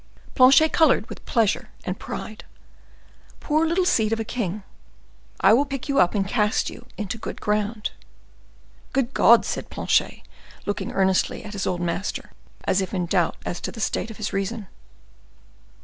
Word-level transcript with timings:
Planchet 0.33 0.73
colored 0.73 1.07
with 1.09 1.23
pleasure 1.27 1.69
and 1.85 1.99
pride. 1.99 2.43
"'Poor 3.39 3.67
little 3.67 3.85
seed 3.85 4.11
of 4.11 4.19
a 4.19 4.23
king! 4.23 4.63
I 5.41 5.53
will 5.53 5.63
pick 5.63 5.87
you 5.87 5.99
up 5.99 6.15
and 6.15 6.27
cast 6.27 6.71
you 6.71 6.87
into 6.97 7.19
good 7.19 7.39
ground.'" 7.39 7.91
"Good 8.93 9.13
God!" 9.13 9.45
said 9.45 9.69
Planchet, 9.69 10.23
looking 10.65 10.91
earnestly 10.91 11.43
at 11.43 11.53
his 11.53 11.67
old 11.67 11.81
master, 11.81 12.31
as 12.63 12.81
if 12.81 12.95
in 12.95 13.05
doubt 13.05 13.37
as 13.45 13.61
to 13.61 13.71
the 13.71 13.79
state 13.79 14.09
of 14.09 14.17
his 14.17 14.33
reason. 14.33 14.67